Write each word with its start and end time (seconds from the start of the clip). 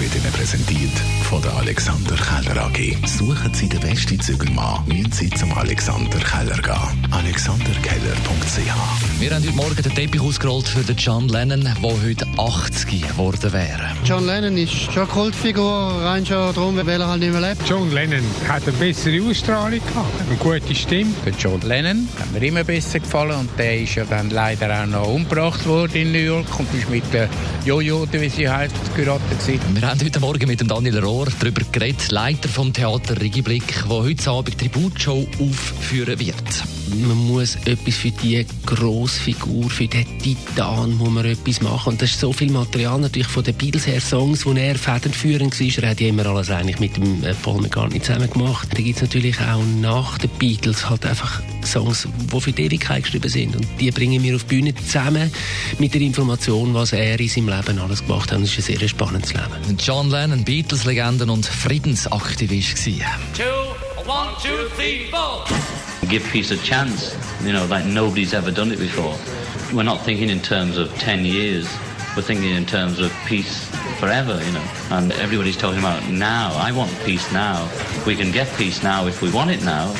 wird 0.00 0.14
Ihnen 0.14 0.32
präsentiert 0.32 0.92
von 1.22 1.40
der 1.40 1.52
Alexander 1.54 2.16
Keller 2.16 2.66
AG. 2.66 2.96
Suchen 3.06 3.54
Sie 3.54 3.68
den 3.68 3.80
besten 3.80 4.20
Zügelmann, 4.20 4.84
müssen 4.86 5.12
Sie 5.12 5.30
zum 5.30 5.52
Alexander 5.56 6.18
Keller 6.18 6.60
gehen. 6.60 7.12
alexanderkeller.ch 7.12 9.20
Wir 9.20 9.30
haben 9.30 9.42
heute 9.42 9.56
Morgen 9.56 9.82
den 9.82 9.94
Teppich 9.94 10.20
ausgerollt 10.20 10.68
für 10.68 10.82
den 10.82 10.96
John 10.96 11.28
Lennon, 11.28 11.62
der 11.62 11.74
heute 11.82 12.26
80 12.36 13.08
geworden 13.08 13.52
wäre. 13.52 13.90
John 14.04 14.26
Lennon 14.26 14.56
ist 14.56 14.72
schon 14.72 14.98
eine 14.98 15.06
Kultfigur, 15.06 16.02
rein 16.02 16.26
schon 16.26 16.54
darum, 16.54 16.76
weil 16.76 17.00
er 17.00 17.08
halt 17.08 17.20
nicht 17.20 17.32
mehr 17.32 17.40
lebt. 17.40 17.68
John 17.68 17.90
Lennon 17.92 18.24
hat 18.48 18.62
eine 18.64 18.72
bessere 18.72 19.22
Ausstrahlung 19.22 19.80
gehabt, 19.80 20.20
eine 20.28 20.36
gute 20.36 20.74
Stimme. 20.74 21.12
Der 21.24 21.32
John 21.38 21.60
Lennon 21.62 22.08
hat 22.18 22.32
mir 22.32 22.46
immer 22.46 22.64
besser 22.64 23.00
gefallen 23.00 23.40
und 23.40 23.58
der 23.58 23.80
ist 23.80 23.94
ja 23.94 24.04
dann 24.04 24.30
leider 24.30 24.82
auch 24.82 24.86
noch 24.86 25.08
umgebracht 25.08 25.64
worden 25.66 25.94
in 25.94 26.12
New 26.12 26.18
York 26.18 26.46
und 26.58 26.72
ist 26.74 26.90
mit 26.90 27.04
der 27.12 27.28
Jojo, 27.64 28.06
wie 28.12 28.28
sie 28.28 28.48
heißt, 28.48 28.74
geraten 28.94 29.38
gewesen. 29.38 29.85
Wir 29.86 29.92
haben 29.92 30.04
heute 30.04 30.18
Morgen 30.18 30.48
mit 30.48 30.68
Daniel 30.68 30.98
Rohr 30.98 31.28
darüber 31.38 31.62
geredet, 31.70 32.10
Leiter 32.10 32.48
vom 32.48 32.72
Theater 32.72 33.20
Rigiblick, 33.20 33.84
der 33.88 33.96
heute 33.96 34.30
Abend 34.32 34.58
Tributshow 34.58 35.28
aufführen 35.38 36.18
wird. 36.18 36.34
Man 36.88 37.26
muss 37.26 37.56
etwas 37.64 37.96
für 37.96 38.10
die 38.10 38.46
Grossfigur, 38.64 39.68
für 39.68 39.88
den 39.88 40.06
Titan, 40.18 40.94
muss 40.96 41.10
man 41.10 41.24
etwas 41.24 41.60
machen. 41.60 41.94
Und 41.94 42.02
das 42.02 42.10
ist 42.10 42.20
so 42.20 42.32
viel 42.32 42.50
Material 42.50 43.00
natürlich 43.00 43.26
von 43.26 43.42
den 43.42 43.54
Beatles 43.54 43.86
her, 43.86 44.00
Songs, 44.00 44.46
wo 44.46 44.52
er 44.52 44.76
federführend 44.76 45.58
war. 45.58 45.82
Er 45.84 45.90
hat 45.90 46.00
ja 46.00 46.08
immer 46.08 46.26
alles 46.26 46.50
eigentlich 46.50 46.78
mit 46.78 46.96
dem 46.96 47.24
äh, 47.24 47.34
Paul 47.34 47.60
McCartney 47.60 48.00
zusammen 48.00 48.30
gemacht. 48.30 48.68
Da 48.72 48.82
gibt 48.82 48.96
es 48.96 49.02
natürlich 49.02 49.40
auch 49.40 49.62
nach 49.80 50.18
den 50.18 50.30
Beatles 50.38 50.88
halt 50.88 51.04
einfach 51.04 51.42
Songs, 51.64 52.06
die 52.32 52.40
für 52.40 52.52
die 52.52 52.64
Ewigkeit 52.66 53.02
geschrieben 53.02 53.28
sind. 53.28 53.56
Und 53.56 53.66
die 53.80 53.90
bringen 53.90 54.22
wir 54.22 54.36
auf 54.36 54.44
die 54.44 54.56
Bühne 54.56 54.74
zusammen 54.74 55.30
mit 55.78 55.92
der 55.94 56.00
Information, 56.00 56.72
was 56.74 56.92
er 56.92 57.18
in 57.18 57.28
seinem 57.28 57.48
Leben 57.48 57.78
alles 57.78 58.06
gemacht 58.06 58.30
hat. 58.30 58.38
Und 58.38 58.44
das 58.44 58.56
ist 58.56 58.70
ein 58.70 58.78
sehr 58.78 58.88
spannendes 58.88 59.32
Leben. 59.32 59.76
John 59.78 60.10
Lennon, 60.10 60.44
Beatles-Legende 60.44 61.24
und 61.26 61.46
Friedensaktivist 61.46 62.76
gewesen. 62.76 63.04
two, 63.34 63.42
one, 64.06 64.28
two, 64.42 64.68
three, 64.76 65.10
four. 65.10 65.44
Give 66.08 66.24
peace 66.24 66.50
a 66.50 66.56
chance, 66.56 67.16
you 67.42 67.52
know, 67.52 67.66
like 67.66 67.84
nobody's 67.84 68.34
ever 68.34 68.50
done 68.50 68.70
it 68.70 68.78
before. 68.78 69.16
We're 69.74 69.82
not 69.82 70.04
thinking 70.04 70.30
in 70.30 70.40
terms 70.40 70.78
of 70.78 70.92
10 70.98 71.24
years, 71.24 71.68
we're 72.16 72.22
thinking 72.22 72.50
in 72.50 72.66
terms 72.66 72.98
of 72.98 73.12
peace 73.26 73.64
forever, 73.98 74.40
you 74.44 74.52
know. 74.52 74.64
And 74.90 75.12
everybody's 75.12 75.56
talking 75.56 75.78
about 75.78 76.08
now. 76.08 76.52
I 76.54 76.72
want 76.72 76.90
peace 77.04 77.30
now. 77.32 77.70
We 78.06 78.14
can 78.14 78.30
get 78.30 78.48
peace 78.56 78.82
now 78.82 79.06
if 79.06 79.22
we 79.22 79.30
want 79.30 79.50
it 79.50 79.62
now. 79.64 79.90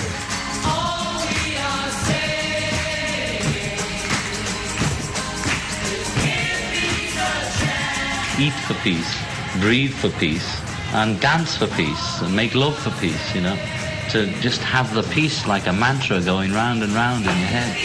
Eat 8.39 8.53
for 8.67 8.75
peace, 8.83 9.17
breathe 9.61 9.95
for 9.95 10.11
peace, 10.19 10.61
and 10.93 11.19
dance 11.21 11.57
for 11.57 11.67
peace, 11.69 12.21
and 12.21 12.37
make 12.37 12.55
love 12.55 12.77
for 12.79 12.91
peace, 13.01 13.34
you 13.34 13.41
know. 13.41 13.75
To 14.11 14.27
just 14.41 14.61
have 14.62 14.95
the 14.95 15.03
peace 15.03 15.47
like 15.47 15.67
a 15.67 15.73
mantra 15.73 16.21
going 16.21 16.53
round 16.53 16.83
and 16.83 16.93
round 16.93 17.27
in 17.27 17.37
your 17.39 17.49
head. 17.49 17.77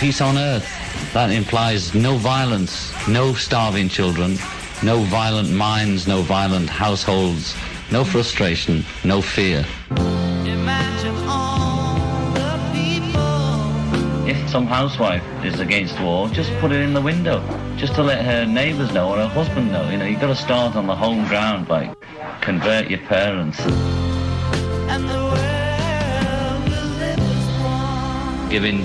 Peace 0.00 0.20
on 0.20 0.36
earth. 0.36 0.68
That 1.14 1.30
implies 1.30 1.94
no 1.94 2.16
violence, 2.16 2.92
no 3.06 3.34
starving 3.34 3.88
children, 3.88 4.36
no 4.82 4.98
violent 5.04 5.50
minds, 5.50 6.08
no 6.08 6.22
violent 6.22 6.68
households, 6.68 7.54
no 7.90 8.02
frustration, 8.02 8.84
no 9.04 9.22
fear. 9.22 9.64
Imagine 9.90 11.14
all 11.28 11.94
the 12.34 12.58
people. 12.72 14.28
If 14.28 14.50
some 14.50 14.66
housewife 14.66 15.22
is 15.44 15.60
against 15.60 16.00
war, 16.00 16.28
just 16.28 16.50
put 16.58 16.72
it 16.72 16.80
in 16.80 16.94
the 16.94 17.00
window, 17.00 17.40
just 17.76 17.94
to 17.94 18.02
let 18.02 18.24
her 18.24 18.44
neighbours 18.44 18.92
know 18.92 19.10
or 19.10 19.18
her 19.18 19.28
husband 19.28 19.70
know. 19.70 19.88
You 19.88 19.98
know, 19.98 20.04
you've 20.04 20.20
got 20.20 20.28
to 20.28 20.34
start 20.34 20.74
on 20.74 20.86
the 20.86 20.96
home 20.96 21.28
ground 21.28 21.68
by 21.68 21.94
convert 22.42 22.90
your 22.90 22.98
parents. 23.00 23.58
And 23.60 25.08
the 25.08 25.14
world 25.14 26.68
will 26.68 26.90
live 26.98 27.18
as 27.18 27.46
one. 27.62 28.50
giving 28.50 28.84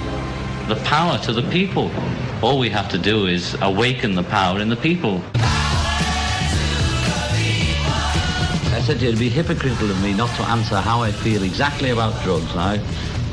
the 0.68 0.80
power 0.86 1.18
to 1.20 1.34
the 1.34 1.42
people. 1.50 1.92
All 2.44 2.60
we 2.60 2.70
have 2.70 2.88
to 2.90 3.00
do 3.00 3.26
is 3.26 3.58
awaken 3.62 4.14
the 4.14 4.24
power 4.24 4.60
in 4.60 4.70
the 4.70 4.76
people. 4.76 5.24
I 8.76 8.82
said 8.86 9.02
it'd 9.02 9.18
be 9.18 9.28
hypocritical 9.28 9.90
of 9.90 10.02
me 10.04 10.14
not 10.14 10.30
to 10.38 10.44
answer 10.44 10.76
how 10.80 11.02
I 11.02 11.12
feel 11.12 11.42
exactly 11.42 11.90
about 11.90 12.22
drugs 12.24 12.54
now. 12.54 12.74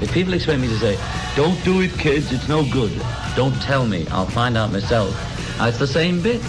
If 0.00 0.10
people 0.12 0.32
expect 0.32 0.58
me 0.58 0.68
to 0.68 0.78
say, 0.78 0.98
don't 1.36 1.62
do 1.64 1.82
it 1.82 1.92
kids, 1.98 2.32
it's 2.32 2.48
no 2.48 2.64
good, 2.72 2.92
don't 3.36 3.54
tell 3.60 3.86
me, 3.86 4.06
I'll 4.08 4.26
find 4.26 4.56
out 4.56 4.72
myself. 4.72 5.10
Now, 5.58 5.68
it's 5.68 5.78
the 5.78 5.86
same 5.86 6.22
bit. 6.22 6.42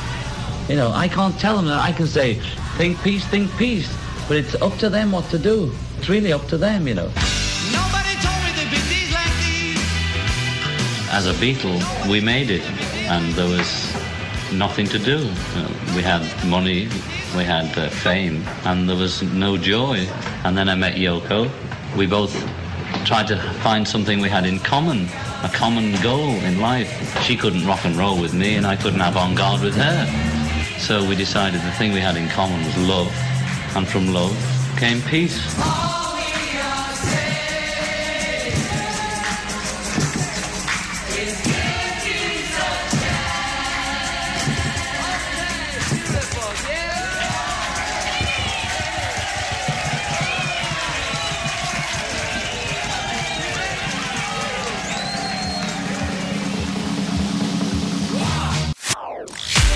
You 0.70 0.78
know, 0.78 0.92
I 0.92 1.08
can't 1.10 1.38
tell 1.40 1.58
them 1.58 1.66
that. 1.68 1.80
I 1.80 1.92
can 1.92 2.08
say, 2.08 2.40
think 2.78 3.02
peace, 3.04 3.26
think 3.26 3.56
peace. 3.58 3.90
But 4.28 4.38
it's 4.38 4.56
up 4.62 4.78
to 4.80 4.90
them 4.90 5.12
what 5.12 5.30
to 5.30 5.38
do. 5.38 5.72
It's 5.98 6.10
really 6.10 6.34
up 6.34 6.48
to 6.48 6.58
them, 6.58 6.88
you 6.88 6.96
know. 6.96 7.08
Nobody 7.72 8.16
told 8.22 8.40
me 8.44 8.52
be 8.70 8.78
days 8.90 9.14
like 9.14 9.36
these. 9.40 9.80
as 11.12 11.28
a 11.28 11.34
Beatle, 11.34 11.80
we 12.10 12.20
made 12.20 12.50
it, 12.50 12.64
and 13.08 13.34
there 13.34 13.48
was 13.48 13.94
nothing 14.52 14.88
to 14.88 15.00
do. 15.00 15.20
We 15.96 16.02
had 16.02 16.24
money, 16.46 16.90
we 17.36 17.44
had 17.44 17.78
uh, 17.78 17.90
fame, 17.90 18.44
and 18.66 18.90
there 18.90 18.98
was 18.98 19.24
no 19.24 19.58
joy. 19.58 20.08
And 20.44 20.58
then 20.58 20.68
I 20.68 20.76
met 20.76 20.96
Yoko. 20.96 21.50
We 21.96 22.08
both 22.08 22.34
tried 23.06 23.28
to 23.28 23.38
find 23.62 23.88
something 23.88 24.20
we 24.20 24.30
had 24.30 24.46
in 24.46 24.60
common, 24.60 25.08
a 25.44 25.52
common 25.54 26.02
goal 26.02 26.30
in 26.30 26.60
life. 26.60 27.22
She 27.24 27.38
couldn't 27.38 27.66
rock 27.66 27.86
and 27.86 27.96
roll 27.96 28.20
with 28.20 28.34
me, 28.34 28.56
and 28.56 28.66
I 28.66 28.76
couldn't 28.76 29.00
have 29.00 29.16
avant-garde 29.16 29.62
with 29.62 29.76
her. 29.76 30.25
So 30.80 31.08
we 31.08 31.16
decided 31.16 31.62
the 31.62 31.72
thing 31.72 31.94
we 31.94 32.00
had 32.00 32.16
in 32.16 32.28
common 32.30 32.64
was 32.64 32.78
love, 32.78 33.12
and 33.76 33.88
from 33.88 34.14
love 34.14 34.38
came 34.78 35.02
peace. 35.02 35.95